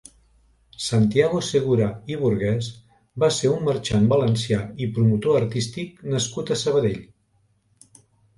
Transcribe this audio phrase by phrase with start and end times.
[0.83, 2.69] Santiago Segura i Burguès
[3.25, 6.99] va ser un marxant valencià i promotor artístic nascut a Sabadell.